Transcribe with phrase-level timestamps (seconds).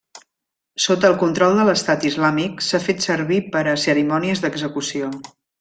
[0.85, 5.17] Sota el control de l'Estat Islàmic s'ha fet servir per a cerimònies d'execució.